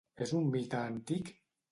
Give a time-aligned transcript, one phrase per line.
[0.25, 1.29] És un mite antic?